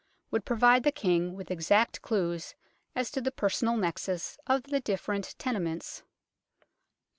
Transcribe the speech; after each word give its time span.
Would 0.31 0.45
provide 0.45 0.81
the 0.81 0.91
King 0.91 1.35
with 1.35 1.51
exact 1.51 2.01
clues 2.01 2.55
as 2.95 3.11
to 3.11 3.21
the 3.21 3.29
personal 3.31 3.77
nexus 3.77 4.39
of 4.47 4.63
the 4.63 4.79
different 4.79 5.35
tene 5.37 5.63
ments; 5.63 5.99
4. 6.61 6.67